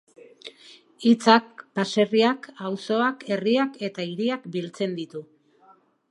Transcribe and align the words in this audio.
Hitzak 1.07 1.59
baserriak, 1.79 2.49
auzoak, 2.69 3.25
herriak 3.35 3.77
eta 3.89 4.05
hiriak 4.13 4.47
biltzen 4.57 4.97
ditu. 5.01 5.23